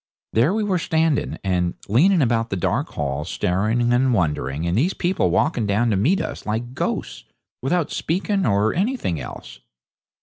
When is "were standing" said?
0.63-1.37